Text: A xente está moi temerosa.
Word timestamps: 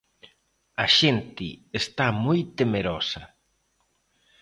A 0.85 0.85
xente 0.99 1.47
está 1.81 2.07
moi 2.25 2.39
temerosa. 2.59 3.23